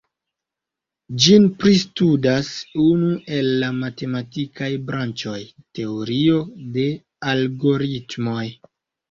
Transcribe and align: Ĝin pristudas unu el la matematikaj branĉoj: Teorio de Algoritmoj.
Ĝin 1.25 1.43
pristudas 1.63 2.49
unu 2.83 3.09
el 3.41 3.51
la 3.65 3.69
matematikaj 3.83 4.71
branĉoj: 4.89 5.35
Teorio 5.81 6.41
de 6.81 6.89
Algoritmoj. 7.37 8.51